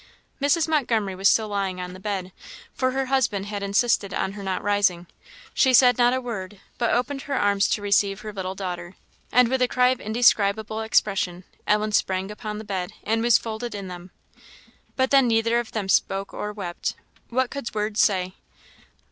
[0.41, 0.67] Mrs.
[0.67, 2.31] Montgomery was still lying on the bed,
[2.73, 5.05] for her husband has insisted on her not rising.
[5.53, 8.95] She said not a word, but opened her arms to receive her little daughter;
[9.31, 13.75] and with a cry of indescribable expression, Ellen sprang upon the bed, and was folded
[13.75, 14.09] in them.
[14.95, 16.95] But then neither of them spoke or wept.
[17.29, 18.33] What could words say?